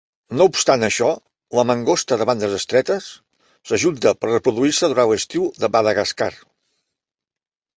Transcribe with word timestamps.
No 0.37 0.45
obstant 0.51 0.85
això, 0.85 1.09
la 1.57 1.65
mangosta 1.71 2.17
de 2.21 2.27
bandes 2.31 2.55
estretes, 2.59 3.09
s'ajunta 3.73 4.15
per 4.23 4.33
reproduir-se 4.33 4.91
durant 4.95 5.13
l'estiu 5.13 5.47
de 5.65 5.71
Madagascar. 5.77 6.33